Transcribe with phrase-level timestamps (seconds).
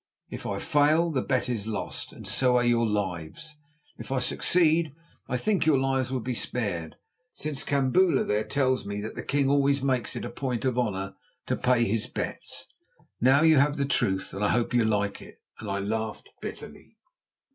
[0.31, 3.59] If I fail, the bet is lost, and so are your lives.
[3.99, 4.95] If I succeed
[5.27, 6.95] I think your lives will be spared,
[7.35, 11.13] since Kambula there tells me that the king always makes it a point of honour
[11.45, 12.65] to pay his bets.
[13.21, 16.97] Now you have the truth, and I hope you like it," and I laughed bitterly.